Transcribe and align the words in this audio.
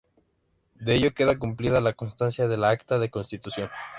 De 0.79 0.95
ello 0.95 1.13
queda 1.13 1.37
cumplida 1.37 1.93
constancia 1.93 2.45
en 2.45 2.51
el 2.53 2.63
Acta 2.63 2.97
de 2.97 3.11
Constitución. 3.11 3.69